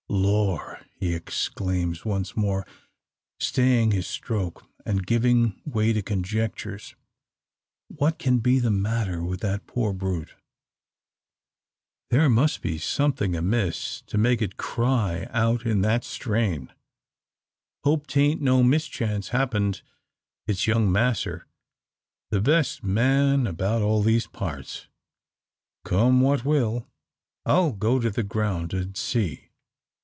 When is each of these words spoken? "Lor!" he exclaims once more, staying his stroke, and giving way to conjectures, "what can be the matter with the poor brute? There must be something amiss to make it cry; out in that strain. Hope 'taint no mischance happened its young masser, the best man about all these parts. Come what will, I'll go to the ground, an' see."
"Lor!" 0.13 0.79
he 0.99 1.13
exclaims 1.15 2.03
once 2.03 2.35
more, 2.35 2.67
staying 3.39 3.91
his 3.91 4.05
stroke, 4.07 4.65
and 4.85 5.07
giving 5.07 5.61
way 5.65 5.93
to 5.93 6.01
conjectures, 6.01 6.95
"what 7.87 8.19
can 8.19 8.39
be 8.39 8.59
the 8.59 8.71
matter 8.71 9.23
with 9.23 9.39
the 9.39 9.61
poor 9.67 9.93
brute? 9.93 10.35
There 12.09 12.27
must 12.29 12.61
be 12.61 12.77
something 12.77 13.37
amiss 13.37 14.01
to 14.07 14.17
make 14.17 14.41
it 14.41 14.57
cry; 14.57 15.27
out 15.29 15.65
in 15.65 15.79
that 15.81 16.03
strain. 16.03 16.73
Hope 17.85 18.05
'taint 18.05 18.41
no 18.41 18.63
mischance 18.63 19.29
happened 19.29 19.81
its 20.45 20.67
young 20.67 20.91
masser, 20.91 21.47
the 22.31 22.41
best 22.41 22.83
man 22.83 23.47
about 23.47 23.81
all 23.81 24.03
these 24.03 24.27
parts. 24.27 24.87
Come 25.85 26.19
what 26.19 26.43
will, 26.43 26.85
I'll 27.45 27.71
go 27.71 27.97
to 27.97 28.09
the 28.09 28.23
ground, 28.23 28.73
an' 28.73 28.95
see." 28.95 29.47